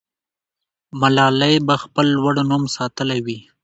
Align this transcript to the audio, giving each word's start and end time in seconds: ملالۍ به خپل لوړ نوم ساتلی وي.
ملالۍ 1.01 1.55
به 1.67 1.75
خپل 1.83 2.05
لوړ 2.15 2.35
نوم 2.49 2.63
ساتلی 2.75 3.19
وي. 3.25 3.39